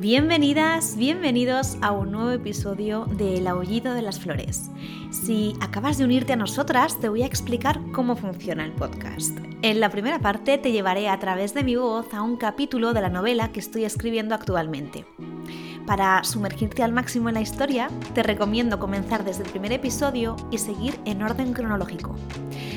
[0.00, 4.70] Bienvenidas, bienvenidos a un nuevo episodio de El Aullido de las Flores.
[5.10, 9.36] Si acabas de unirte a nosotras, te voy a explicar cómo funciona el podcast.
[9.62, 13.00] En la primera parte te llevaré a través de mi voz a un capítulo de
[13.00, 15.04] la novela que estoy escribiendo actualmente.
[15.84, 20.58] Para sumergirte al máximo en la historia, te recomiendo comenzar desde el primer episodio y
[20.58, 22.14] seguir en orden cronológico.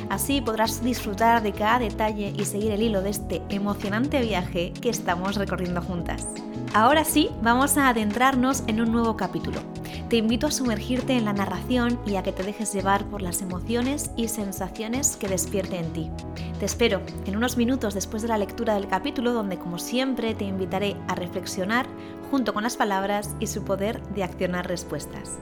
[0.10, 4.90] Así podrás disfrutar de cada detalle y seguir el hilo de este emocionante viaje que
[4.90, 6.28] estamos recorriendo juntas.
[6.74, 9.60] Ahora sí, vamos a adentrarnos en un nuevo capítulo.
[10.08, 13.42] Te invito a sumergirte en la narración y a que te dejes llevar por las
[13.42, 16.10] emociones y sensaciones que despierte en ti.
[16.60, 20.46] Te espero en unos minutos después de la lectura del capítulo donde como siempre te
[20.46, 21.88] invitaré a reflexionar
[22.30, 25.40] junto con las palabras y su poder de accionar respuestas.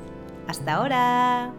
[0.48, 1.54] ¡Hasta ahora!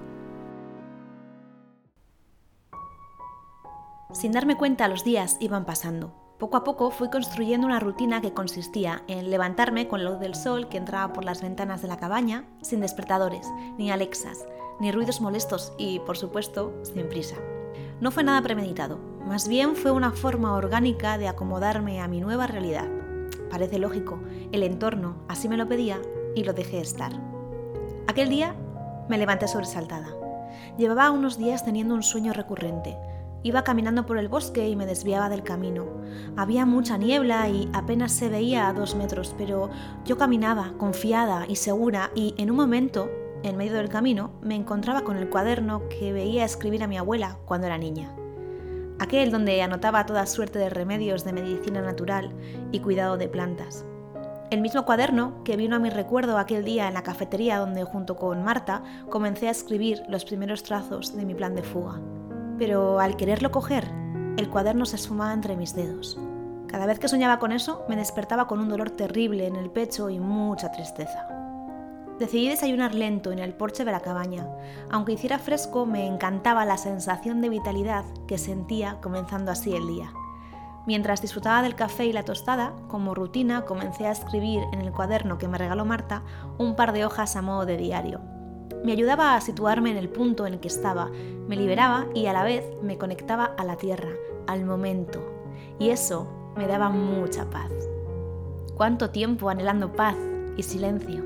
[4.13, 6.20] Sin darme cuenta los días iban pasando.
[6.41, 10.35] Poco a poco fui construyendo una rutina que consistía en levantarme con la luz del
[10.35, 14.47] sol que entraba por las ventanas de la cabaña, sin despertadores, ni alexas,
[14.81, 17.37] ni ruidos molestos y, por supuesto, sin prisa.
[18.01, 22.47] No fue nada premeditado, más bien fue una forma orgánica de acomodarme a mi nueva
[22.47, 22.89] realidad.
[23.51, 24.19] Parece lógico,
[24.51, 26.01] el entorno así me lo pedía
[26.35, 27.13] y lo dejé estar.
[28.09, 28.57] Aquel día
[29.11, 30.09] me levanté sobresaltada.
[30.79, 32.97] Llevaba unos días teniendo un sueño recurrente,
[33.43, 35.87] Iba caminando por el bosque y me desviaba del camino.
[36.37, 39.71] Había mucha niebla y apenas se veía a dos metros, pero
[40.05, 43.11] yo caminaba confiada y segura y en un momento,
[43.43, 47.39] en medio del camino, me encontraba con el cuaderno que veía escribir a mi abuela
[47.47, 48.15] cuando era niña.
[48.99, 52.35] Aquel donde anotaba toda suerte de remedios de medicina natural
[52.73, 53.87] y cuidado de plantas.
[54.51, 58.17] El mismo cuaderno que vino a mi recuerdo aquel día en la cafetería donde junto
[58.17, 62.01] con Marta comencé a escribir los primeros trazos de mi plan de fuga
[62.61, 63.91] pero al quererlo coger,
[64.37, 66.19] el cuaderno se esfumaba entre mis dedos.
[66.67, 70.11] Cada vez que soñaba con eso, me despertaba con un dolor terrible en el pecho
[70.11, 71.27] y mucha tristeza.
[72.19, 74.47] Decidí desayunar lento en el porche de la cabaña.
[74.91, 80.13] Aunque hiciera fresco, me encantaba la sensación de vitalidad que sentía comenzando así el día.
[80.87, 85.39] Mientras disfrutaba del café y la tostada, como rutina comencé a escribir en el cuaderno
[85.39, 86.25] que me regaló Marta
[86.59, 88.21] un par de hojas a modo de diario.
[88.85, 91.11] Me ayudaba a situarme en el punto en el que estaba,
[91.49, 94.11] me liberaba y a la vez me conectaba a la tierra,
[94.47, 95.21] al momento.
[95.79, 96.27] Y eso
[96.57, 97.71] me daba mucha paz.
[98.75, 100.17] Cuánto tiempo anhelando paz
[100.57, 101.25] y silencio.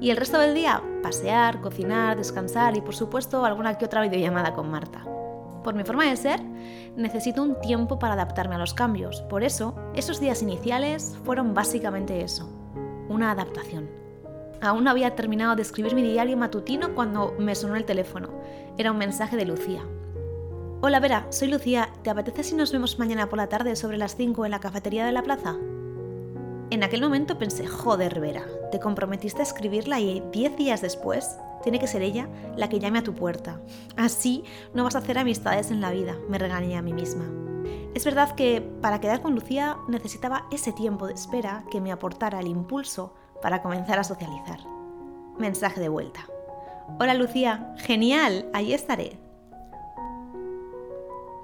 [0.00, 4.54] Y el resto del día, pasear, cocinar, descansar y por supuesto alguna que otra videollamada
[4.54, 5.04] con Marta.
[5.64, 6.42] Por mi forma de ser,
[6.94, 9.22] necesito un tiempo para adaptarme a los cambios.
[9.22, 12.48] Por eso, esos días iniciales fueron básicamente eso,
[13.08, 14.03] una adaptación.
[14.64, 18.30] Aún no había terminado de escribir mi diario matutino cuando me sonó el teléfono.
[18.78, 19.82] Era un mensaje de Lucía.
[20.80, 21.90] Hola Vera, soy Lucía.
[22.02, 25.04] ¿Te apetece si nos vemos mañana por la tarde sobre las 5 en la cafetería
[25.04, 25.56] de la plaza?
[26.70, 31.78] En aquel momento pensé, joder Vera, te comprometiste a escribirla y 10 días después tiene
[31.78, 33.60] que ser ella la que llame a tu puerta.
[33.98, 37.26] Así no vas a hacer amistades en la vida, me regañé a mí misma.
[37.94, 42.40] Es verdad que para quedar con Lucía necesitaba ese tiempo de espera que me aportara
[42.40, 43.12] el impulso
[43.44, 44.60] para comenzar a socializar.
[45.38, 46.26] Mensaje de vuelta.
[46.98, 49.18] Hola Lucía, genial, ahí estaré.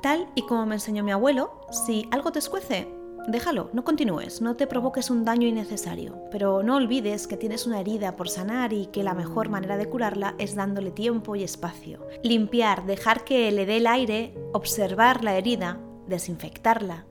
[0.01, 2.89] Tal y como me enseñó mi abuelo, si algo te escuece,
[3.29, 7.81] déjalo, no continúes, no te provoques un daño innecesario, pero no olvides que tienes una
[7.81, 12.07] herida por sanar y que la mejor manera de curarla es dándole tiempo y espacio.
[12.23, 17.05] Limpiar, dejar que le dé el aire, observar la herida, desinfectarla,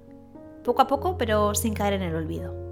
[0.64, 2.69] poco a poco pero sin caer en el olvido.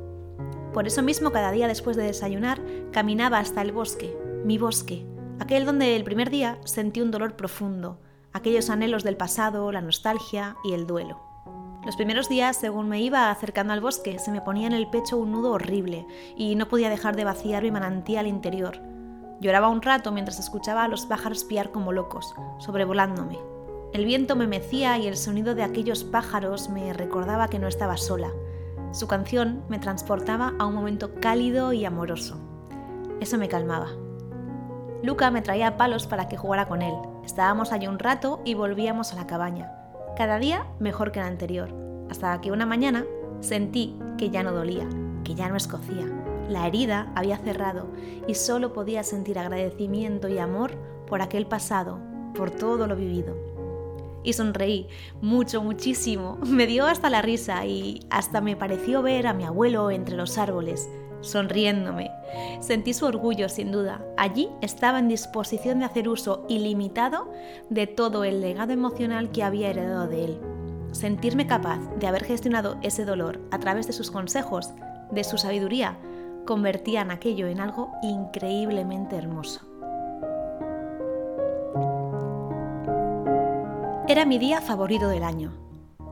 [0.77, 2.61] Por eso mismo, cada día después de desayunar,
[2.91, 4.15] caminaba hasta el bosque,
[4.45, 5.07] mi bosque,
[5.39, 7.99] aquel donde el primer día sentí un dolor profundo,
[8.31, 11.19] aquellos anhelos del pasado, la nostalgia y el duelo.
[11.83, 15.17] Los primeros días, según me iba acercando al bosque, se me ponía en el pecho
[15.17, 16.05] un nudo horrible
[16.35, 18.79] y no podía dejar de vaciar mi manantial interior.
[19.41, 23.39] Lloraba un rato mientras escuchaba a los pájaros piar como locos, sobrevolándome.
[23.93, 27.97] El viento me mecía y el sonido de aquellos pájaros me recordaba que no estaba
[27.97, 28.31] sola,
[28.91, 32.37] su canción me transportaba a un momento cálido y amoroso.
[33.19, 33.87] Eso me calmaba.
[35.03, 36.93] Luca me traía palos para que jugara con él.
[37.25, 39.72] Estábamos allí un rato y volvíamos a la cabaña.
[40.16, 41.69] Cada día mejor que el anterior,
[42.09, 43.05] hasta que una mañana
[43.41, 44.87] sentí que ya no dolía,
[45.23, 46.05] que ya no escocía.
[46.49, 47.87] La herida había cerrado
[48.28, 50.72] y solo podía sentir agradecimiento y amor
[51.05, 51.99] por aquel pasado,
[52.33, 53.56] por todo lo vivido
[54.28, 54.88] y sonreí
[55.22, 56.38] mucho, muchísimo.
[56.46, 60.38] Me dio hasta la risa y hasta me pareció ver a mi abuelo entre los
[60.38, 60.90] árboles,
[61.22, 62.12] sonriéndome.
[62.59, 64.06] Sentí su orgullo, sin duda.
[64.18, 67.32] Allí estaba en disposición de hacer uso ilimitado
[67.70, 70.40] de todo el legado emocional que había heredado de él.
[70.91, 74.74] Sentirme capaz de haber gestionado ese dolor a través de sus consejos,
[75.09, 75.97] de su sabiduría,
[76.46, 79.66] convertían aquello en algo increíblemente hermoso.
[84.09, 85.51] Era mi día favorito del año.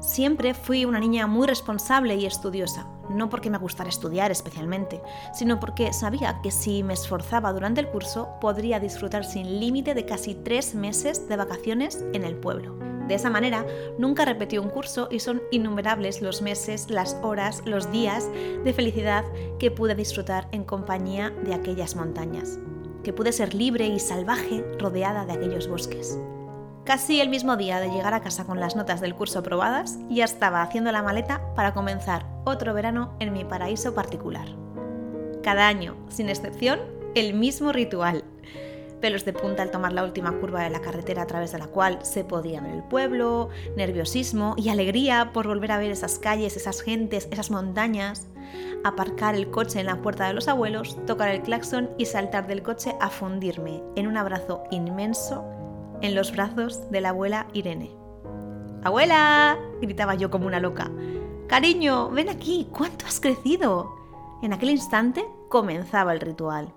[0.02, 5.02] Siempre fui una niña muy responsable y estudiosa, no porque me gustara estudiar especialmente,
[5.34, 10.06] sino porque sabía que si me esforzaba durante el curso podría disfrutar sin límite de
[10.06, 12.76] casi tres meses de vacaciones en el pueblo.
[13.08, 13.66] De esa manera,
[13.98, 18.30] nunca repetí un curso y son innumerables los meses, las horas, los días
[18.66, 19.24] de felicidad
[19.58, 22.60] que pude disfrutar en compañía de aquellas montañas,
[23.06, 26.20] que pude ser libre y salvaje rodeada de aquellos bosques.
[26.86, 30.24] Casi el mismo día de llegar a casa con las notas del curso aprobadas, ya
[30.24, 34.48] estaba haciendo la maleta para comenzar otro verano en mi paraíso particular.
[35.42, 36.80] Cada año, sin excepción,
[37.16, 38.24] el mismo ritual.
[39.02, 41.66] Pelos de punta al tomar la última curva de la carretera a través de la
[41.66, 46.56] cual se podía ver el pueblo, nerviosismo y alegría por volver a ver esas calles,
[46.56, 48.28] esas gentes, esas montañas,
[48.84, 52.62] aparcar el coche en la puerta de los abuelos, tocar el claxon y saltar del
[52.62, 55.44] coche a fundirme en un abrazo inmenso
[56.02, 57.96] en los brazos de la abuela Irene.
[58.84, 59.58] ¡Abuela!
[59.82, 60.92] gritaba yo como una loca.
[61.48, 63.96] Cariño, ven aquí, ¿cuánto has crecido?
[64.42, 66.74] En aquel instante comenzaba el ritual.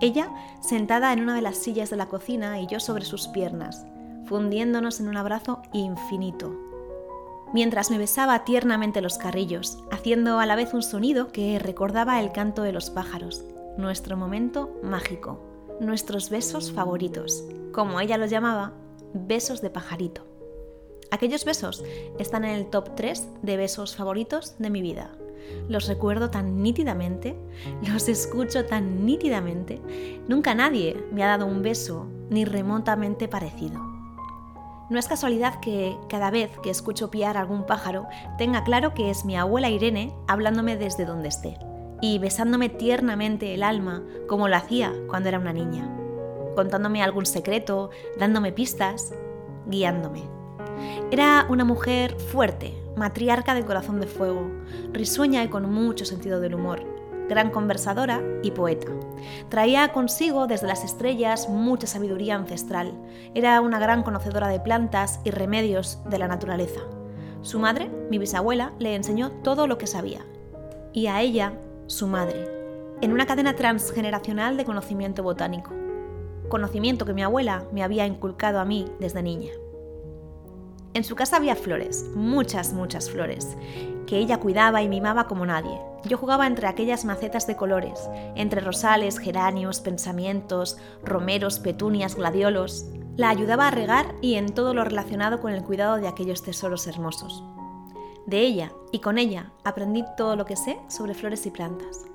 [0.00, 0.30] Ella
[0.60, 3.86] sentada en una de las sillas de la cocina y yo sobre sus piernas,
[4.26, 6.54] fundiéndonos en un abrazo infinito.
[7.52, 12.32] Mientras me besaba tiernamente los carrillos, haciendo a la vez un sonido que recordaba el
[12.32, 13.44] canto de los pájaros,
[13.76, 18.72] nuestro momento mágico, nuestros besos favoritos, como ella los llamaba,
[19.12, 20.26] besos de pajarito.
[21.10, 21.84] Aquellos besos
[22.18, 25.10] están en el top 3 de besos favoritos de mi vida.
[25.68, 27.36] Los recuerdo tan nítidamente,
[27.86, 29.80] los escucho tan nítidamente.
[30.26, 33.78] Nunca nadie me ha dado un beso ni remotamente parecido.
[34.90, 38.06] No es casualidad que cada vez que escucho piar algún pájaro
[38.38, 41.58] tenga claro que es mi abuela Irene hablándome desde donde esté
[42.00, 45.94] y besándome tiernamente el alma como lo hacía cuando era una niña
[46.54, 49.14] contándome algún secreto, dándome pistas,
[49.66, 50.22] guiándome.
[51.10, 54.50] Era una mujer fuerte, matriarca de corazón de fuego,
[54.92, 56.82] risueña y con mucho sentido del humor,
[57.28, 58.88] gran conversadora y poeta.
[59.48, 62.92] Traía consigo desde las estrellas mucha sabiduría ancestral.
[63.34, 66.80] Era una gran conocedora de plantas y remedios de la naturaleza.
[67.42, 70.24] Su madre, mi bisabuela, le enseñó todo lo que sabía.
[70.92, 71.52] Y a ella,
[71.86, 72.48] su madre,
[73.00, 75.70] en una cadena transgeneracional de conocimiento botánico
[76.48, 79.50] conocimiento que mi abuela me había inculcado a mí desde niña.
[80.94, 83.56] En su casa había flores, muchas, muchas flores,
[84.06, 85.80] que ella cuidaba y mimaba como nadie.
[86.04, 92.86] Yo jugaba entre aquellas macetas de colores, entre rosales, geranios, pensamientos, romeros, petunias, gladiolos.
[93.16, 96.86] La ayudaba a regar y en todo lo relacionado con el cuidado de aquellos tesoros
[96.86, 97.42] hermosos.
[98.26, 102.06] De ella y con ella aprendí todo lo que sé sobre flores y plantas.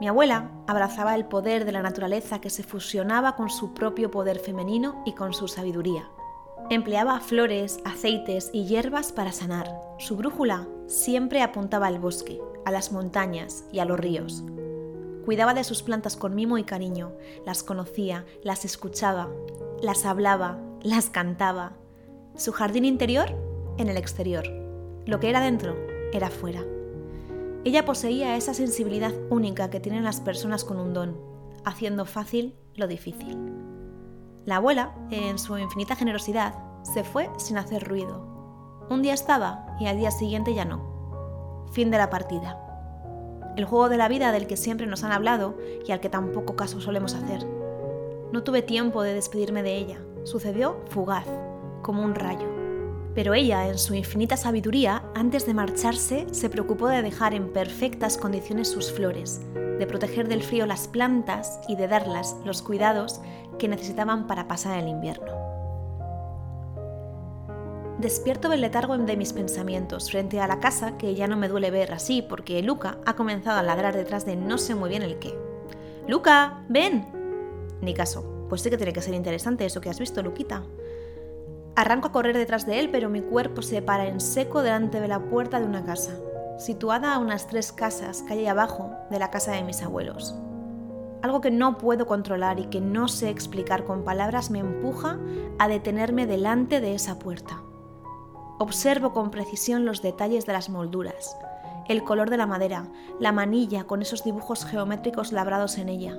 [0.00, 4.38] Mi abuela abrazaba el poder de la naturaleza que se fusionaba con su propio poder
[4.38, 6.08] femenino y con su sabiduría.
[6.70, 9.70] Empleaba flores, aceites y hierbas para sanar.
[9.98, 14.44] Su brújula siempre apuntaba al bosque, a las montañas y a los ríos.
[15.24, 17.12] Cuidaba de sus plantas con mimo y cariño,
[17.44, 19.28] las conocía, las escuchaba,
[19.82, 21.72] las hablaba, las cantaba.
[22.36, 23.34] Su jardín interior
[23.76, 24.59] en el exterior.
[25.06, 25.76] Lo que era dentro
[26.12, 26.64] era fuera.
[27.64, 31.20] Ella poseía esa sensibilidad única que tienen las personas con un don,
[31.64, 33.38] haciendo fácil lo difícil.
[34.46, 38.26] La abuela, en su infinita generosidad, se fue sin hacer ruido.
[38.88, 41.66] Un día estaba y al día siguiente ya no.
[41.72, 42.58] Fin de la partida.
[43.56, 46.56] El juego de la vida del que siempre nos han hablado y al que tampoco
[46.56, 47.46] caso solemos hacer.
[48.32, 50.00] No tuve tiempo de despedirme de ella.
[50.24, 51.26] Sucedió fugaz,
[51.82, 52.59] como un rayo.
[53.14, 58.16] Pero ella, en su infinita sabiduría, antes de marcharse, se preocupó de dejar en perfectas
[58.16, 63.20] condiciones sus flores, de proteger del frío las plantas y de darlas los cuidados
[63.58, 65.50] que necesitaban para pasar el invierno.
[67.98, 71.70] Despierto del letargo de mis pensamientos frente a la casa que ya no me duele
[71.70, 75.18] ver así porque Luca ha comenzado a ladrar detrás de no sé muy bien el
[75.18, 75.34] qué.
[76.08, 76.64] ¡Luca!
[76.68, 77.06] ¡Ven!
[77.82, 78.46] Ni caso.
[78.48, 80.62] Pues sí que tiene que ser interesante eso que has visto, Luquita.
[81.76, 85.08] Arranco a correr detrás de él, pero mi cuerpo se para en seco delante de
[85.08, 86.12] la puerta de una casa,
[86.58, 90.34] situada a unas tres casas calle abajo de la casa de mis abuelos.
[91.22, 95.18] Algo que no puedo controlar y que no sé explicar con palabras me empuja
[95.58, 97.62] a detenerme delante de esa puerta.
[98.58, 101.36] Observo con precisión los detalles de las molduras,
[101.88, 102.86] el color de la madera,
[103.18, 106.18] la manilla con esos dibujos geométricos labrados en ella,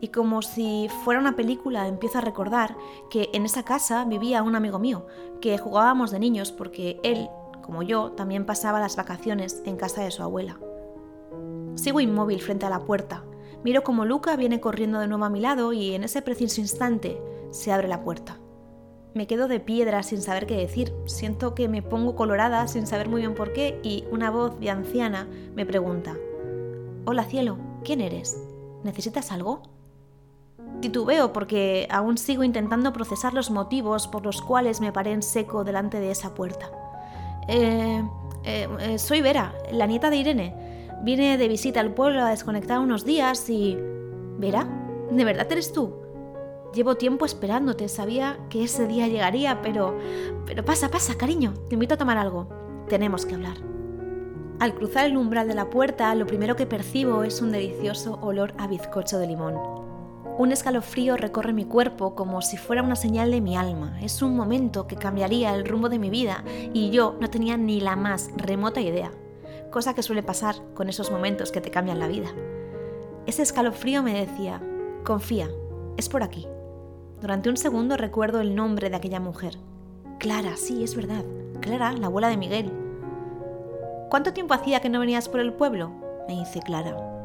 [0.00, 2.76] y como si fuera una película empiezo a recordar
[3.10, 5.06] que en esa casa vivía un amigo mío,
[5.40, 7.28] que jugábamos de niños porque él,
[7.62, 10.58] como yo, también pasaba las vacaciones en casa de su abuela.
[11.74, 13.24] Sigo inmóvil frente a la puerta.
[13.62, 17.20] Miro como Luca viene corriendo de nuevo a mi lado y en ese preciso instante
[17.50, 18.38] se abre la puerta.
[19.12, 20.94] Me quedo de piedra sin saber qué decir.
[21.04, 24.70] Siento que me pongo colorada sin saber muy bien por qué y una voz de
[24.70, 26.16] anciana me pregunta,
[27.06, 28.40] Hola cielo, ¿quién eres?
[28.84, 29.79] ¿Necesitas algo?
[30.80, 35.64] Titubeo porque aún sigo intentando procesar los motivos por los cuales me paré en seco
[35.64, 36.70] delante de esa puerta.
[37.48, 38.02] Eh,
[38.44, 40.54] eh, eh, soy Vera, la nieta de Irene.
[41.02, 43.76] Vine de visita al pueblo a desconectar unos días y...
[44.38, 44.66] ¿Vera?
[45.10, 45.94] ¿De verdad eres tú?
[46.74, 49.98] Llevo tiempo esperándote, sabía que ese día llegaría, pero...
[50.46, 52.48] Pero pasa, pasa, cariño, te invito a tomar algo.
[52.88, 53.56] Tenemos que hablar.
[54.60, 58.52] Al cruzar el umbral de la puerta, lo primero que percibo es un delicioso olor
[58.58, 59.89] a bizcocho de limón.
[60.40, 64.00] Un escalofrío recorre mi cuerpo como si fuera una señal de mi alma.
[64.00, 67.78] Es un momento que cambiaría el rumbo de mi vida y yo no tenía ni
[67.78, 69.10] la más remota idea
[69.70, 72.30] cosa que suele pasar con esos momentos que te cambian la vida.
[73.26, 74.62] Ese escalofrío me decía,
[75.04, 75.50] confía,
[75.98, 76.48] es por aquí.
[77.20, 79.58] Durante un segundo recuerdo el nombre de aquella mujer.
[80.18, 81.22] Clara, sí, es verdad.
[81.60, 82.72] Clara, la abuela de Miguel.
[84.08, 85.92] ¿Cuánto tiempo hacía que no venías por el pueblo?
[86.26, 87.19] me dice Clara.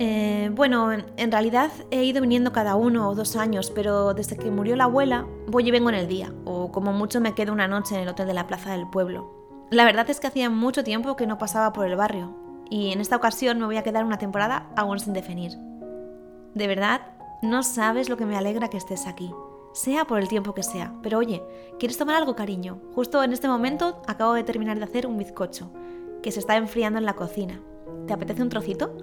[0.00, 4.50] Eh, bueno, en realidad he ido viniendo cada uno o dos años, pero desde que
[4.50, 7.66] murió la abuela voy y vengo en el día, o como mucho me quedo una
[7.66, 9.34] noche en el hotel de la plaza del pueblo.
[9.70, 12.34] La verdad es que hacía mucho tiempo que no pasaba por el barrio
[12.70, 15.52] y en esta ocasión me voy a quedar una temporada aún sin definir.
[16.54, 17.00] De verdad,
[17.42, 19.32] no sabes lo que me alegra que estés aquí,
[19.72, 20.94] sea por el tiempo que sea.
[21.02, 21.42] Pero oye,
[21.78, 22.80] ¿quieres tomar algo, cariño?
[22.94, 25.72] Justo en este momento acabo de terminar de hacer un bizcocho,
[26.22, 27.60] que se está enfriando en la cocina.
[28.06, 28.96] ¿Te apetece un trocito?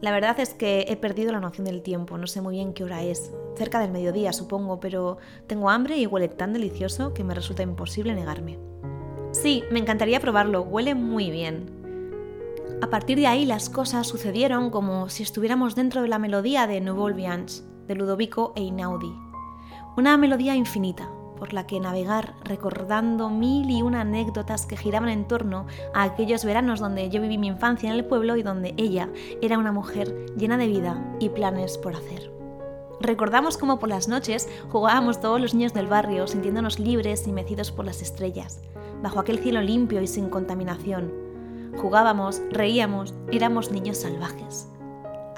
[0.00, 2.84] La verdad es que he perdido la noción del tiempo, no sé muy bien qué
[2.84, 3.32] hora es.
[3.56, 8.14] Cerca del mediodía, supongo, pero tengo hambre y huele tan delicioso que me resulta imposible
[8.14, 8.60] negarme.
[9.32, 11.78] Sí, me encantaría probarlo, huele muy bien.
[12.80, 16.80] A partir de ahí las cosas sucedieron como si estuviéramos dentro de la melodía de
[16.80, 19.12] Nouveau Viange, de Ludovico Einaudi.
[19.96, 25.26] Una melodía infinita, por la que navegar recordando mil y una anécdotas que giraban en
[25.26, 29.08] torno a aquellos veranos donde yo viví mi infancia en el pueblo y donde ella
[29.40, 32.32] era una mujer llena de vida y planes por hacer.
[33.00, 37.70] Recordamos cómo por las noches jugábamos todos los niños del barrio sintiéndonos libres y mecidos
[37.70, 38.60] por las estrellas
[39.02, 41.12] bajo aquel cielo limpio y sin contaminación.
[41.76, 44.68] Jugábamos, reíamos, éramos niños salvajes.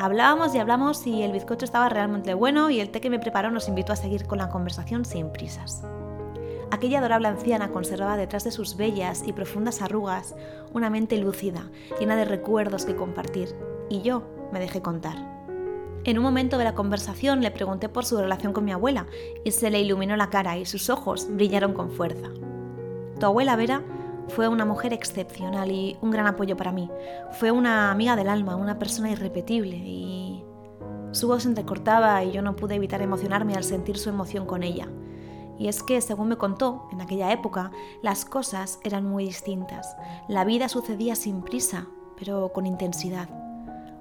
[0.02, 3.50] Hablábamos y hablamos y el bizcocho estaba realmente bueno y el té que me preparó
[3.50, 5.84] nos invitó a seguir con la conversación sin prisas.
[6.70, 10.34] Aquella adorable anciana conservaba detrás de sus bellas y profundas arrugas
[10.72, 13.54] una mente lúcida, llena de recuerdos que compartir,
[13.90, 14.22] y yo
[14.54, 15.18] me dejé contar.
[16.04, 19.06] En un momento de la conversación le pregunté por su relación con mi abuela
[19.44, 22.30] y se le iluminó la cara y sus ojos brillaron con fuerza.
[23.18, 23.82] Tu abuela Vera
[24.28, 26.90] fue una mujer excepcional y un gran apoyo para mí.
[27.32, 30.44] Fue una amiga del alma, una persona irrepetible y...
[31.12, 34.62] Su voz se entrecortaba y yo no pude evitar emocionarme al sentir su emoción con
[34.62, 34.88] ella.
[35.58, 39.96] Y es que, según me contó, en aquella época las cosas eran muy distintas.
[40.28, 43.28] La vida sucedía sin prisa, pero con intensidad.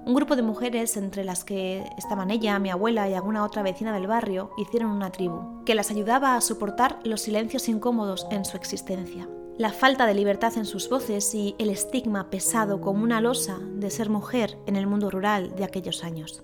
[0.06, 3.92] Un grupo de mujeres, entre las que estaban ella, mi abuela y alguna otra vecina
[3.92, 8.56] del barrio, hicieron una tribu, que las ayudaba a soportar los silencios incómodos en su
[8.56, 9.28] existencia.
[9.60, 13.90] La falta de libertad en sus voces y el estigma pesado como una losa de
[13.90, 16.42] ser mujer en el mundo rural de aquellos años.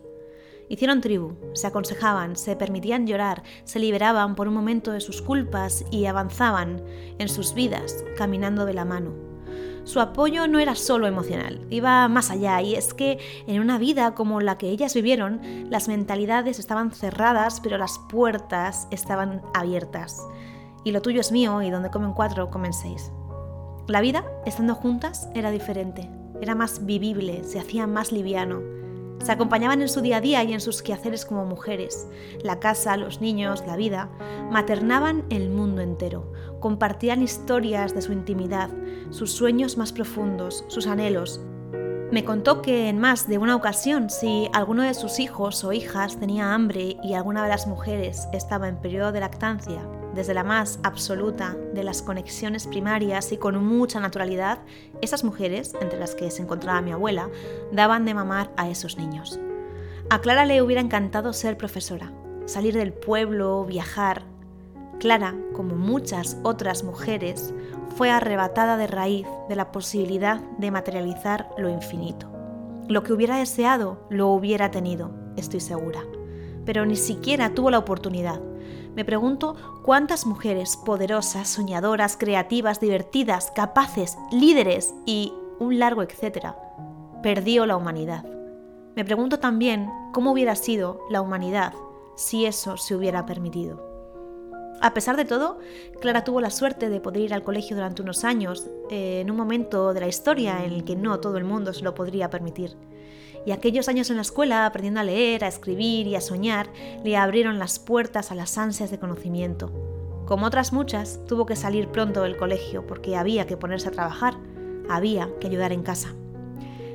[0.68, 5.86] Hicieron tribu, se aconsejaban, se permitían llorar, se liberaban por un momento de sus culpas
[5.90, 6.84] y avanzaban
[7.18, 9.14] en sus vidas caminando de la mano,
[9.86, 14.16] su apoyo no era solo emocional, iba más allá, y es que en una vida
[14.16, 20.26] como la que ellas vivieron, las mentalidades estaban cerradas, pero las puertas estaban abiertas.
[20.86, 23.10] Y lo tuyo es mío, y donde comen cuatro, comen seis.
[23.88, 26.08] La vida, estando juntas, era diferente,
[26.40, 28.62] era más vivible, se hacía más liviano.
[29.18, 32.06] Se acompañaban en su día a día y en sus quehaceres como mujeres.
[32.44, 34.10] La casa, los niños, la vida,
[34.52, 36.32] maternaban el mundo entero.
[36.60, 38.70] Compartían historias de su intimidad,
[39.10, 41.40] sus sueños más profundos, sus anhelos.
[42.12, 46.20] Me contó que en más de una ocasión, si alguno de sus hijos o hijas
[46.20, 49.82] tenía hambre y alguna de las mujeres estaba en periodo de lactancia,
[50.16, 54.58] desde la más absoluta de las conexiones primarias y con mucha naturalidad,
[55.02, 57.28] esas mujeres, entre las que se encontraba mi abuela,
[57.70, 59.38] daban de mamar a esos niños.
[60.08, 62.12] A Clara le hubiera encantado ser profesora,
[62.46, 64.22] salir del pueblo, viajar.
[64.98, 67.52] Clara, como muchas otras mujeres,
[67.96, 72.32] fue arrebatada de raíz de la posibilidad de materializar lo infinito.
[72.88, 76.00] Lo que hubiera deseado lo hubiera tenido, estoy segura,
[76.64, 78.40] pero ni siquiera tuvo la oportunidad
[78.96, 86.56] me pregunto cuántas mujeres poderosas, soñadoras, creativas, divertidas, capaces, líderes y un largo etcétera
[87.22, 88.24] perdió la humanidad.
[88.94, 91.74] Me pregunto también cómo hubiera sido la humanidad
[92.16, 93.84] si eso se hubiera permitido.
[94.80, 95.58] A pesar de todo,
[96.00, 99.36] Clara tuvo la suerte de poder ir al colegio durante unos años, eh, en un
[99.36, 102.76] momento de la historia en el que no todo el mundo se lo podría permitir.
[103.46, 106.68] Y aquellos años en la escuela, aprendiendo a leer, a escribir y a soñar,
[107.04, 109.72] le abrieron las puertas a las ansias de conocimiento.
[110.26, 114.34] Como otras muchas, tuvo que salir pronto del colegio porque había que ponerse a trabajar,
[114.90, 116.14] había que ayudar en casa.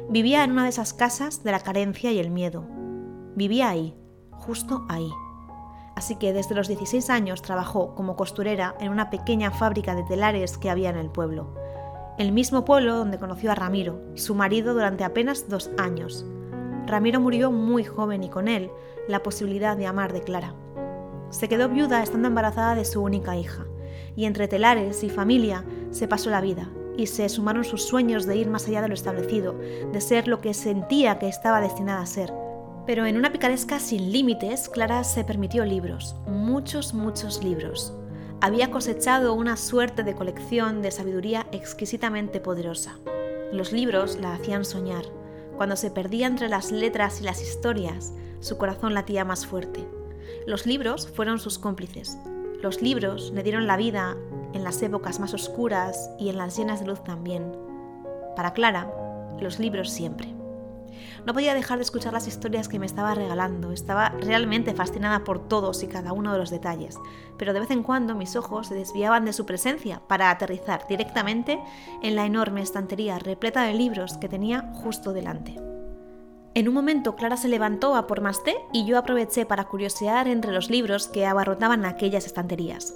[0.10, 2.65] Vivía en una de esas casas de la carencia y el miedo.
[3.36, 3.96] Vivía ahí,
[4.31, 5.10] justo ahí
[6.01, 10.58] así que desde los 16 años trabajó como costurera en una pequeña fábrica de telares
[10.58, 11.53] que había en el pueblo.
[12.17, 16.25] El mismo pueblo donde conoció a Ramiro, su marido durante apenas dos años.
[16.91, 18.69] Ramiro murió muy joven y con él
[19.07, 20.53] la posibilidad de amar de Clara.
[21.29, 23.65] Se quedó viuda estando embarazada de su única hija,
[24.17, 28.36] y entre telares y familia se pasó la vida, y se sumaron sus sueños de
[28.36, 32.05] ir más allá de lo establecido, de ser lo que sentía que estaba destinada a
[32.05, 32.33] ser,
[32.86, 37.93] pero en una picaresca sin límites, Clara se permitió libros, muchos, muchos libros.
[38.41, 42.98] Había cosechado una suerte de colección de sabiduría exquisitamente poderosa.
[43.53, 45.21] Los libros la hacían soñar.
[45.62, 49.88] Cuando se perdía entre las letras y las historias, su corazón latía más fuerte.
[50.48, 52.18] Los libros fueron sus cómplices.
[52.63, 54.18] Los libros le dieron la vida
[54.53, 57.56] en las épocas más oscuras y en las llenas de luz también.
[58.36, 58.91] Para Clara,
[59.39, 60.40] los libros siempre.
[61.25, 65.48] No podía dejar de escuchar las historias que me estaba regalando, estaba realmente fascinada por
[65.48, 66.98] todos y cada uno de los detalles,
[67.38, 71.60] pero de vez en cuando mis ojos se desviaban de su presencia para aterrizar directamente
[72.01, 75.60] en la enorme estantería repleta de libros que tenía justo delante.
[76.53, 80.27] En un momento Clara se levantó a por más té y yo aproveché para curiosear
[80.27, 82.93] entre los libros que abarrotaban aquellas estanterías.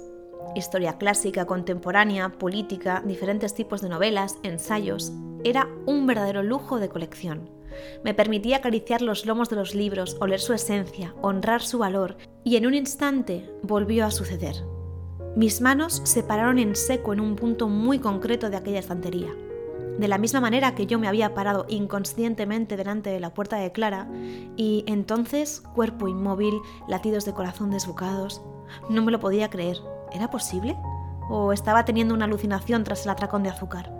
[0.54, 5.12] Historia clásica, contemporánea, política, diferentes tipos de novelas, ensayos.
[5.42, 7.55] Era un verdadero lujo de colección.
[8.04, 12.56] Me permitía acariciar los lomos de los libros, oler su esencia, honrar su valor, y
[12.56, 14.56] en un instante volvió a suceder.
[15.36, 19.34] Mis manos se pararon en seco en un punto muy concreto de aquella estantería.
[19.98, 23.72] De la misma manera que yo me había parado inconscientemente delante de la puerta de
[23.72, 24.08] Clara,
[24.56, 26.54] y entonces, cuerpo inmóvil,
[26.86, 28.42] latidos de corazón desbocados,
[28.90, 29.78] no me lo podía creer.
[30.12, 30.76] ¿Era posible?
[31.28, 33.90] ¿O estaba teniendo una alucinación tras el atracón de azúcar?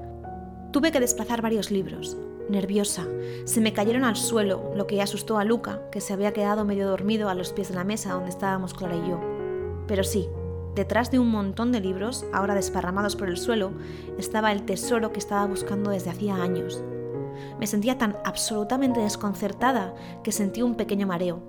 [0.72, 2.16] Tuve que desplazar varios libros,
[2.48, 3.06] nerviosa.
[3.44, 6.88] Se me cayeron al suelo, lo que asustó a Luca, que se había quedado medio
[6.88, 9.20] dormido a los pies de la mesa donde estábamos Clara y yo.
[9.86, 10.28] Pero sí,
[10.74, 13.72] detrás de un montón de libros, ahora desparramados por el suelo,
[14.18, 16.82] estaba el tesoro que estaba buscando desde hacía años.
[17.58, 21.42] Me sentía tan absolutamente desconcertada que sentí un pequeño mareo.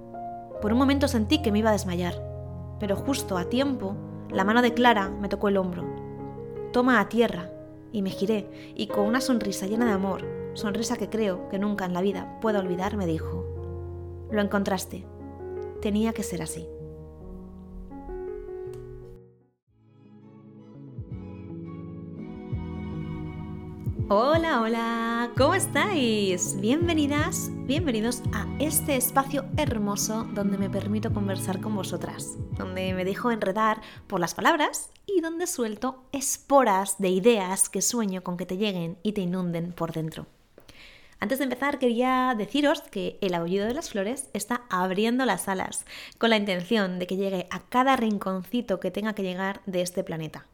[0.61, 2.21] Por un momento sentí que me iba a desmayar,
[2.79, 3.95] pero justo a tiempo,
[4.31, 5.83] la mano de Clara me tocó el hombro.
[6.71, 7.49] Toma a tierra,
[7.91, 11.85] y me giré, y con una sonrisa llena de amor, sonrisa que creo que nunca
[11.85, 13.45] en la vida puedo olvidar, me dijo,
[14.31, 15.05] lo encontraste,
[15.81, 16.67] tenía que ser así.
[24.09, 26.57] Hola, hola, ¿cómo estáis?
[26.61, 33.31] Bienvenidas, bienvenidos a este espacio hermoso donde me permito conversar con vosotras, donde me dejo
[33.31, 38.55] enredar por las palabras y donde suelto esporas de ideas que sueño con que te
[38.55, 40.25] lleguen y te inunden por dentro.
[41.19, 45.85] Antes de empezar, quería deciros que el aullido de las flores está abriendo las alas,
[46.19, 50.03] con la intención de que llegue a cada rinconcito que tenga que llegar de este
[50.03, 50.45] planeta.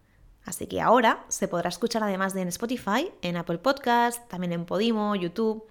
[0.45, 4.65] Así que ahora se podrá escuchar además de en Spotify, en Apple Podcast, también en
[4.65, 5.65] Podimo, YouTube.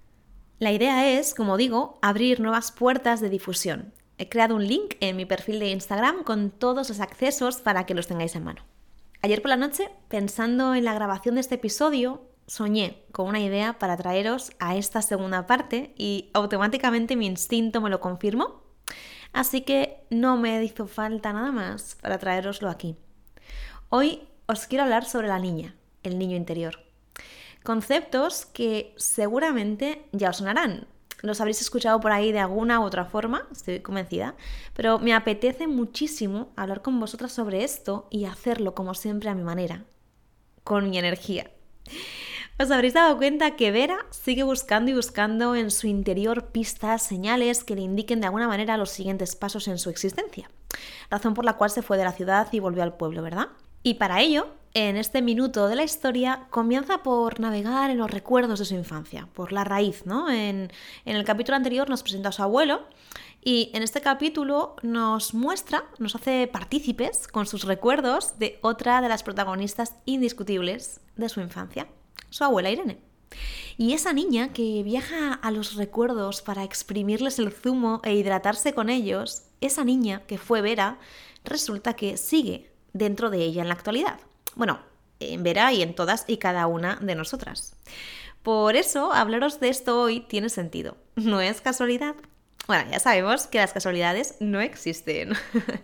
[0.59, 3.93] La idea es, como digo, abrir nuevas puertas de difusión.
[4.17, 7.95] He creado un link en mi perfil de Instagram con todos los accesos para que
[7.95, 8.63] los tengáis en mano.
[9.21, 13.79] Ayer por la noche, pensando en la grabación de este episodio, soñé con una idea
[13.79, 18.63] para traeros a esta segunda parte y automáticamente mi instinto me lo confirmó.
[19.31, 22.95] Así que no me hizo falta nada más para traeroslo aquí.
[23.89, 26.79] Hoy os quiero hablar sobre la niña, el niño interior.
[27.63, 30.87] Conceptos que seguramente ya os sonarán.
[31.21, 34.35] Los habréis escuchado por ahí de alguna u otra forma, estoy convencida,
[34.73, 39.43] pero me apetece muchísimo hablar con vosotras sobre esto y hacerlo como siempre a mi
[39.43, 39.85] manera,
[40.65, 41.49] con mi energía.
[42.59, 47.63] Os habréis dado cuenta que Vera sigue buscando y buscando en su interior pistas, señales
[47.63, 50.51] que le indiquen de alguna manera los siguientes pasos en su existencia.
[51.09, 53.49] Razón por la cual se fue de la ciudad y volvió al pueblo, ¿verdad?
[53.81, 58.59] Y para ello, en este minuto de la historia, comienza por navegar en los recuerdos
[58.59, 60.29] de su infancia, por la raíz, ¿no?
[60.29, 60.71] En,
[61.05, 62.83] el capítulo anterior nos presentó a su abuelo
[63.43, 69.09] y en este capítulo nos muestra, nos hace partícipes con sus recuerdos de otra de
[69.09, 71.87] las protagonistas indiscutibles de su infancia,
[72.29, 72.99] su abuela Irene.
[73.77, 78.89] Y esa niña que viaja a los recuerdos para exprimirles el zumo e hidratarse con
[78.89, 80.99] ellos, esa niña que fue Vera,
[81.43, 84.19] resulta que sigue dentro de ella en la actualidad.
[84.55, 84.79] Bueno,
[85.19, 87.75] en Vera y en todas y cada una de nosotras.
[88.43, 90.97] Por eso hablaros de esto hoy tiene sentido.
[91.15, 92.15] No es casualidad.
[92.67, 95.33] Bueno, ya sabemos que las casualidades no existen.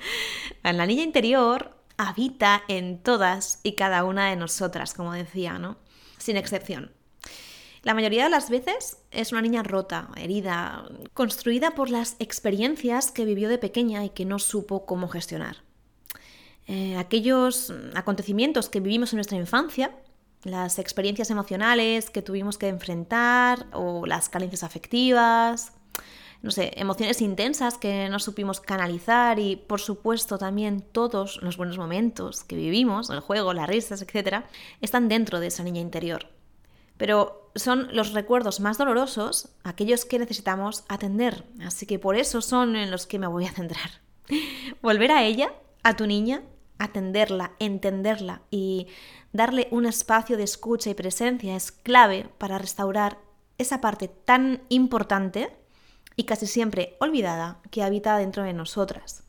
[0.64, 5.78] la niña interior habita en todas y cada una de nosotras, como decía, ¿no?
[6.20, 6.92] Sin excepción.
[7.82, 13.26] La mayoría de las veces es una niña rota, herida, construida por las experiencias que
[13.26, 15.64] vivió de pequeña y que no supo cómo gestionar.
[16.68, 19.96] Eh, aquellos acontecimientos que vivimos en nuestra infancia,
[20.44, 25.74] las experiencias emocionales que tuvimos que enfrentar o las carencias afectivas,
[26.42, 31.78] no sé, emociones intensas que no supimos canalizar y por supuesto también todos los buenos
[31.78, 34.46] momentos que vivimos, el juego, las risas, etc.,
[34.82, 36.28] están dentro de esa niña interior
[37.00, 41.46] pero son los recuerdos más dolorosos aquellos que necesitamos atender.
[41.62, 43.90] Así que por eso son en los que me voy a centrar.
[44.82, 46.44] Volver a ella, a tu niña,
[46.78, 48.88] atenderla, entenderla y
[49.32, 53.18] darle un espacio de escucha y presencia es clave para restaurar
[53.58, 55.56] esa parte tan importante
[56.20, 59.24] y casi siempre olvidada que habita dentro de nosotras.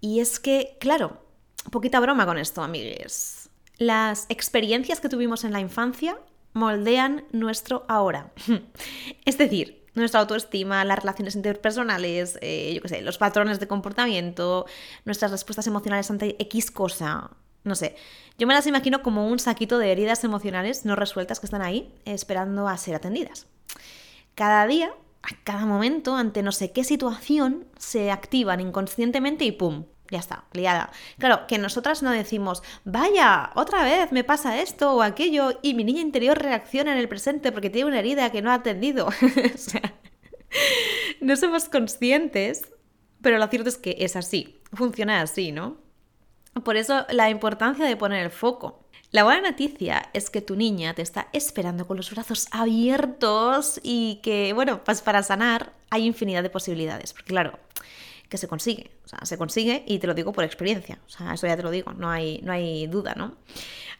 [0.00, 1.22] Y es que, claro,
[1.70, 3.48] poquita broma con esto, amigues.
[3.78, 6.18] Las experiencias que tuvimos en la infancia
[6.52, 8.32] moldean nuestro ahora.
[9.24, 14.66] es decir, nuestra autoestima, las relaciones interpersonales, eh, yo qué sé, los patrones de comportamiento,
[15.04, 17.30] nuestras respuestas emocionales ante X cosa.
[17.62, 17.94] No sé,
[18.36, 21.94] yo me las imagino como un saquito de heridas emocionales no resueltas que están ahí
[22.04, 23.46] esperando a ser atendidas.
[24.34, 29.84] Cada día, a cada momento, ante no sé qué situación, se activan inconscientemente y ¡pum!
[30.10, 30.90] ya está, liada.
[31.18, 35.84] Claro, que nosotras no decimos, vaya, otra vez me pasa esto o aquello y mi
[35.84, 39.06] niña interior reacciona en el presente porque tiene una herida que no ha atendido.
[39.54, 39.94] o sea,
[41.20, 42.68] no somos conscientes,
[43.22, 45.78] pero lo cierto es que es así, funciona así, ¿no?
[46.64, 48.84] Por eso la importancia de poner el foco.
[49.12, 54.20] La buena noticia es que tu niña te está esperando con los brazos abiertos y
[54.22, 57.12] que, bueno, pues para sanar hay infinidad de posibilidades.
[57.12, 57.58] Porque claro,
[58.28, 58.92] que se consigue.
[59.04, 61.00] O sea, se consigue y te lo digo por experiencia.
[61.06, 63.34] O sea, eso ya te lo digo, no hay, no hay duda, ¿no?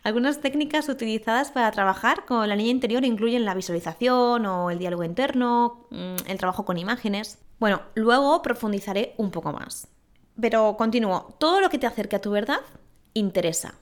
[0.04, 5.02] Algunas técnicas utilizadas para trabajar con la niña interior incluyen la visualización o el diálogo
[5.02, 7.38] interno, mm, el trabajo con imágenes.
[7.58, 9.88] Bueno, luego profundizaré un poco más.
[10.40, 11.34] Pero continúo.
[11.38, 12.60] Todo lo que te acerque a tu verdad
[13.12, 13.74] interesa.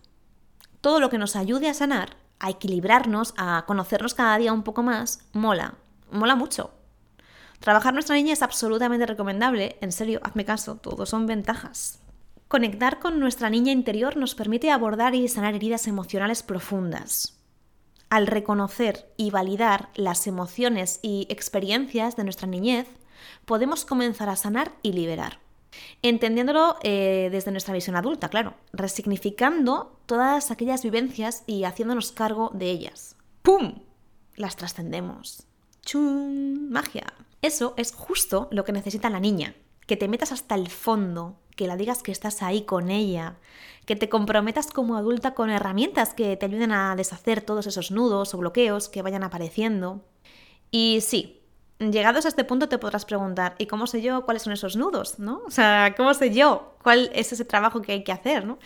[0.81, 4.83] Todo lo que nos ayude a sanar, a equilibrarnos, a conocernos cada día un poco
[4.83, 5.75] más, mola.
[6.11, 6.71] Mola mucho.
[7.61, 12.01] Trabajar nuestra niña es absolutamente recomendable, en serio, hazme caso, todo son ventajas.
[12.47, 17.38] Conectar con nuestra niña interior nos permite abordar y sanar heridas emocionales profundas.
[18.09, 22.87] Al reconocer y validar las emociones y experiencias de nuestra niñez,
[23.45, 25.41] podemos comenzar a sanar y liberar.
[26.02, 32.70] Entendiéndolo eh, desde nuestra visión adulta, claro, resignificando todas aquellas vivencias y haciéndonos cargo de
[32.70, 33.16] ellas.
[33.42, 33.81] ¡Pum!
[34.37, 35.46] Las trascendemos.
[35.83, 36.70] ¡Chum!
[36.70, 37.12] Magia.
[37.42, 39.54] Eso es justo lo que necesita la niña,
[39.87, 43.37] que te metas hasta el fondo, que la digas que estás ahí con ella,
[43.85, 48.35] que te comprometas como adulta con herramientas que te ayuden a deshacer todos esos nudos
[48.35, 50.04] o bloqueos que vayan apareciendo.
[50.70, 51.38] Y sí,
[51.79, 55.19] llegados a este punto te podrás preguntar, ¿y cómo sé yo cuáles son esos nudos?
[55.19, 55.43] ¿No?
[55.47, 58.45] O sea, ¿cómo sé yo cuál es ese trabajo que hay que hacer?
[58.45, 58.59] ¿no?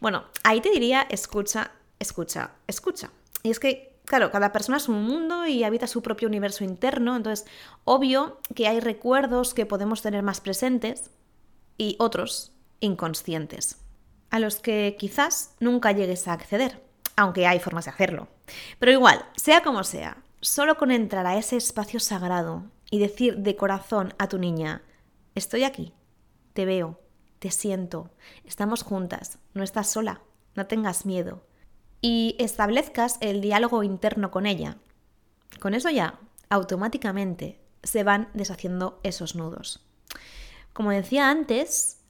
[0.00, 3.10] Bueno, ahí te diría, escucha, escucha, escucha.
[3.42, 7.16] Y es que claro, cada persona es un mundo y habita su propio universo interno,
[7.16, 7.46] entonces
[7.84, 11.10] obvio que hay recuerdos que podemos tener más presentes
[11.78, 13.78] y otros inconscientes,
[14.30, 16.82] a los que quizás nunca llegues a acceder,
[17.16, 18.28] aunque hay formas de hacerlo.
[18.78, 23.56] Pero igual, sea como sea, solo con entrar a ese espacio sagrado y decir de
[23.56, 24.82] corazón a tu niña,
[25.34, 25.94] estoy aquí,
[26.52, 27.00] te veo,
[27.38, 28.10] te siento,
[28.44, 30.20] estamos juntas, no estás sola,
[30.54, 31.46] no tengas miedo,
[32.02, 34.76] y establezcas el diálogo interno con ella.
[35.60, 36.18] Con eso ya,
[36.50, 39.86] automáticamente, se van deshaciendo esos nudos.
[40.72, 42.00] Como decía antes,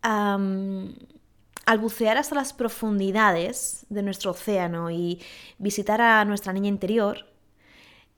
[0.00, 5.20] al bucear hasta las profundidades de nuestro océano y
[5.58, 7.31] visitar a nuestra niña interior,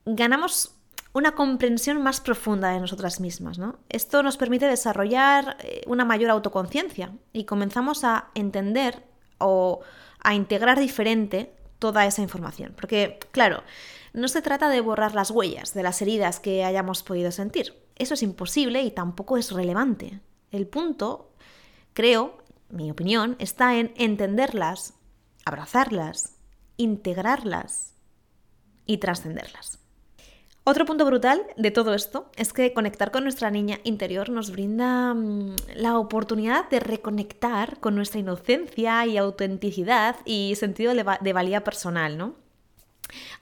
[0.07, 0.75] ganamos
[1.13, 3.59] una comprensión más profunda de nosotras mismas.
[3.89, 9.05] Esto nos permite desarrollar eh, una mayor autoconciencia y comenzamos a entender
[9.39, 9.81] o
[10.21, 12.73] a integrar diferente toda esa información.
[12.75, 13.63] Porque, claro,
[14.13, 17.75] no se trata de borrar las huellas de las heridas que hayamos podido sentir.
[17.95, 20.21] Eso es imposible y tampoco es relevante.
[20.51, 21.33] El punto,
[21.93, 22.39] creo,
[22.71, 24.95] mi opinión, está en entenderlas,
[25.45, 26.39] abrazarlas,
[26.77, 27.95] integrarlas
[28.85, 29.84] y trascenderlas.
[30.67, 35.13] Otro punto brutal de todo esto es que conectar con nuestra niña interior nos brinda
[35.13, 42.17] mm, la oportunidad de reconectar con nuestra inocencia y autenticidad y sentido de, valía personal,
[42.17, 42.37] ¿no?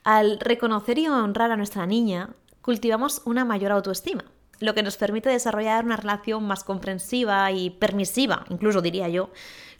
[0.03, 4.25] Al reconocer y honrar a nuestra niña, cultivamos una mayor autoestima,
[4.59, 9.29] lo que nos permite desarrollar una relación más comprensiva y permisiva, incluso diría yo,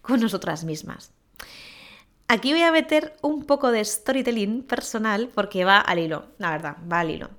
[0.01, 1.12] con nosotras mismas.
[2.33, 6.77] Aquí voy a meter un poco de storytelling personal porque va al hilo, la verdad,
[6.91, 7.29] va al hilo.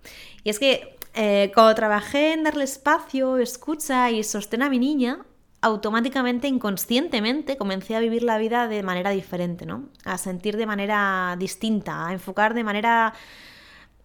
[0.45, 5.27] Y es que eh, cuando trabajé en darle espacio, escucha y sostén a mi niña,
[5.63, 9.89] automáticamente, inconscientemente, comencé a vivir la vida de manera diferente, ¿no?
[10.05, 13.15] A sentir de manera distinta, a enfocar de manera,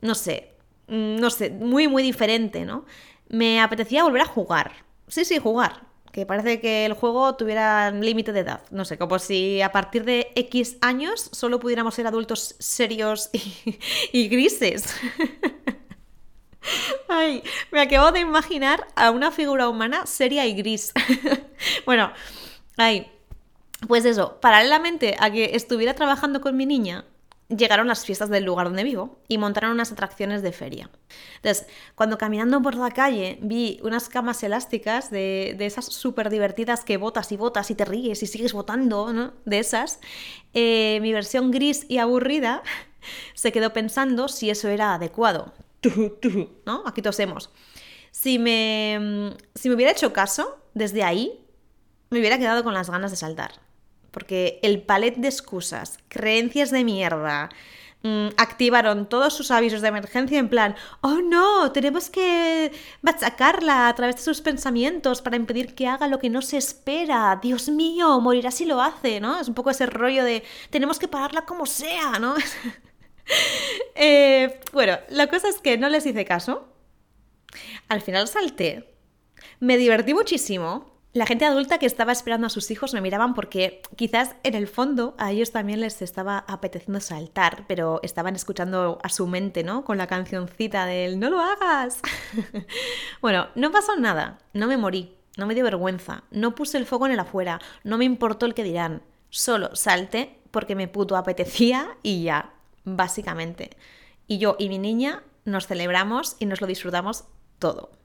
[0.02, 0.56] no sé,
[0.88, 2.86] mm, no sé, muy, muy diferente, ¿no?
[3.28, 4.71] Me apetecía volver a jugar.
[5.08, 8.62] Sí, sí, jugar que parece que el juego tuviera límite de edad.
[8.72, 13.30] No sé, como si a partir de X años solo pudiéramos ser adultos serios
[14.12, 14.86] y, grises.
[17.08, 17.41] Ay,
[17.72, 20.93] me acabo de imaginar a una figura humana seria y gris.
[21.86, 22.12] bueno,
[22.78, 23.10] ay,
[23.88, 27.06] pues eso, paralelamente a que estuviera trabajando con mi niña,
[27.50, 30.90] llegaron las fiestas del lugar donde vivo y montaron unas atracciones de feria.
[31.38, 36.98] Entonces, cuando caminando por la calle vi unas camas elásticas de, esas súper divertidas que
[36.98, 39.34] botas y botas y te ríes y sigues botando, ¿no?
[39.46, 40.00] De esas,
[40.54, 42.62] eh, mi versión gris y aburrida
[43.34, 45.54] se quedó pensando si eso era adecuado.
[46.66, 46.84] ¿No?
[46.86, 47.50] Aquí tosemos.
[48.12, 51.46] Si me, si me hubiera hecho caso, desde ahí,
[52.10, 53.69] me hubiera quedado con las ganas de saltar
[54.12, 57.50] porque el palet de excusas, creencias de mierda,
[58.04, 63.95] mm, activaron todos sus avisos de emergencia en plan, oh no, tenemos que machacarla a
[63.95, 67.39] través de sus pensamientos para impedir que haga lo que no se espera.
[67.41, 69.39] Dios mío, morirá si lo hace, ¿no?
[69.39, 72.36] Es un poco ese rollo de, tenemos que pararla como sea, ¿no?
[73.93, 76.67] Eh, bueno, la cosa es que no les hice caso.
[77.88, 78.95] Al final salté.
[79.60, 80.88] Me divertí muchísimo.
[81.12, 84.67] La gente adulta que estaba esperando a sus hijos me miraban porque quizás en el
[84.67, 89.84] fondo a ellos también les estaba apeteciendo saltar, pero estaban escuchando a su mente, ¿no?
[89.84, 92.00] Con la cancioncita del no lo hagas.
[93.22, 97.08] bueno, no pasó nada, no me morí, no me dio vergüenza, no puse el fuego
[97.08, 101.98] en el afuera, no me importó el que dirán, solo salté porque me puto apetecía
[102.04, 103.72] y ya, básicamente.
[104.28, 107.24] Y yo y mi niña nos celebramos y nos lo disfrutamos
[107.58, 107.99] todo.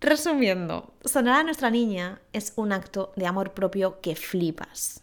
[0.00, 5.02] Resumiendo, sanar a nuestra niña es un acto de amor propio que flipas.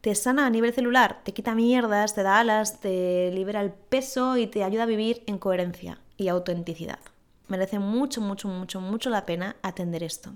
[0.00, 4.38] Te sana a nivel celular, te quita mierdas, te da alas, te libera el peso
[4.38, 6.98] y te ayuda a vivir en coherencia y autenticidad.
[7.48, 10.32] Merece mucho, mucho, mucho, mucho la pena atender esto.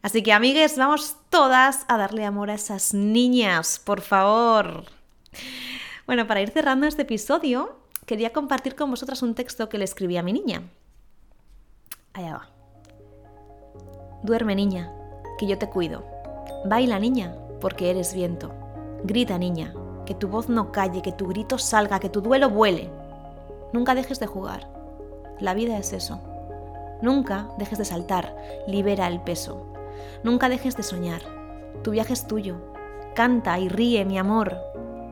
[0.00, 4.84] Así que, amigues, vamos todas a darle amor a esas niñas, por favor.
[6.06, 10.16] Bueno, para ir cerrando este episodio, quería compartir con vosotras un texto que le escribí
[10.16, 10.62] a mi niña.
[12.14, 12.57] Allá va.
[14.22, 14.92] Duerme niña,
[15.38, 16.02] que yo te cuido.
[16.64, 18.50] Baila niña, porque eres viento.
[19.04, 19.72] Grita niña,
[20.06, 22.90] que tu voz no calle, que tu grito salga, que tu duelo vuele.
[23.72, 24.68] Nunca dejes de jugar.
[25.38, 26.20] La vida es eso.
[27.00, 29.66] Nunca dejes de saltar, libera el peso.
[30.24, 31.22] Nunca dejes de soñar.
[31.84, 32.56] Tu viaje es tuyo.
[33.14, 34.56] Canta y ríe, mi amor,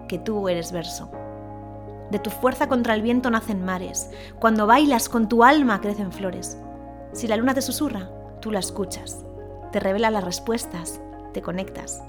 [0.09, 1.09] que tú eres verso.
[2.11, 4.11] De tu fuerza contra el viento nacen mares.
[4.40, 6.59] Cuando bailas con tu alma crecen flores.
[7.12, 8.11] Si la luna te susurra,
[8.46, 9.24] tú la escuchas,
[9.72, 11.00] te revela las respuestas,
[11.35, 12.00] te conectas.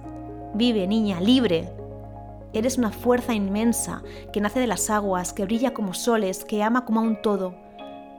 [0.54, 1.73] Vive, niña, libre.
[2.54, 6.86] Eres una fuerza inmensa que nace de las aguas, que brilla como soles, que ama
[6.86, 7.56] como a un todo.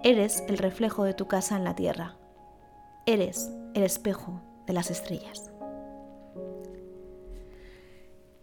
[0.03, 2.17] Eres el reflejo de tu casa en la tierra.
[3.07, 5.53] Eres el espejo de las estrellas.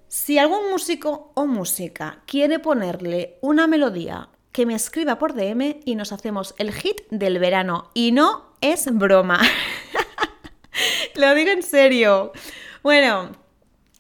[0.07, 5.95] Si algún músico o música quiere ponerle una melodía que me escriba por DM y
[5.95, 7.89] nos hacemos el hit del verano.
[7.93, 9.41] Y no es broma.
[11.15, 12.31] Lo digo en serio.
[12.81, 13.31] Bueno,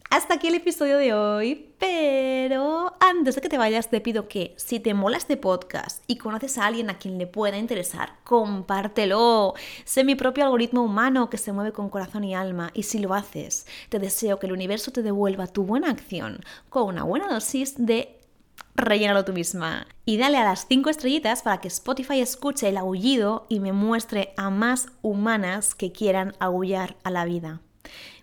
[0.09, 4.53] hasta aquí el episodio de hoy, pero antes de que te vayas te pido que
[4.55, 9.55] si te mola este podcast y conoces a alguien a quien le pueda interesar, compártelo.
[9.83, 13.13] Sé mi propio algoritmo humano que se mueve con corazón y alma y si lo
[13.13, 16.39] haces, te deseo que el universo te devuelva tu buena acción
[16.69, 18.14] con una buena dosis de
[18.75, 19.87] rellénalo tú misma.
[20.05, 24.33] Y dale a las 5 estrellitas para que Spotify escuche el aullido y me muestre
[24.37, 27.61] a más humanas que quieran aullar a la vida.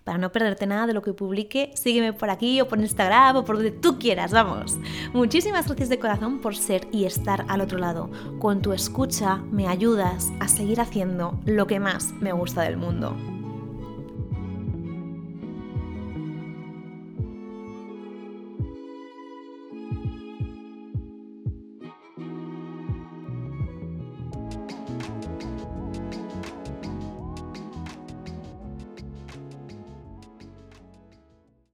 [0.03, 3.45] Para no perderte nada de lo que publique, sígueme por aquí o por Instagram o
[3.45, 4.77] por donde tú quieras, vamos.
[5.13, 8.11] Muchísimas gracias de corazón por ser y estar al otro lado.
[8.39, 13.32] Con tu escucha me ayudas a seguir haciendo lo que más me gusta del mundo.